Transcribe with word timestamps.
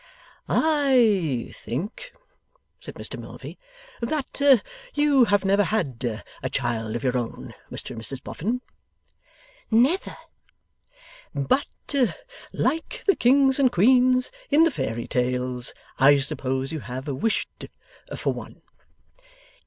'I 0.49 1.51
think,' 1.53 2.11
said 2.79 2.95
Mr 2.95 3.19
Milvey, 3.19 3.59
'that 4.01 4.59
you 4.95 5.25
have 5.25 5.45
never 5.45 5.63
had 5.65 6.23
a 6.41 6.49
child 6.49 6.95
of 6.95 7.03
your 7.03 7.15
own, 7.15 7.53
Mr 7.69 7.91
and 7.91 8.01
Mrs 8.01 8.23
Boffin?' 8.23 8.61
Never. 9.69 10.17
'But, 11.35 11.93
like 12.51 13.03
the 13.05 13.15
Kings 13.15 13.59
and 13.59 13.71
Queens 13.71 14.31
in 14.49 14.63
the 14.63 14.71
Fairy 14.71 15.07
Tales, 15.07 15.71
I 15.99 16.19
suppose 16.19 16.71
you 16.71 16.79
have 16.79 17.07
wished 17.07 17.67
for 18.15 18.33
one? 18.33 18.63